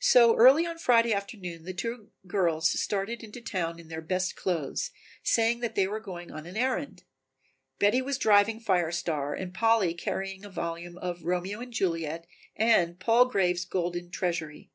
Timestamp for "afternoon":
1.12-1.64